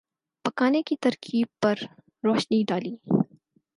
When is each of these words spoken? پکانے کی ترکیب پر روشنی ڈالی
پکانے 0.45 0.81
کی 0.87 0.95
ترکیب 1.03 1.47
پر 1.61 1.75
روشنی 2.23 2.63
ڈالی 2.67 2.95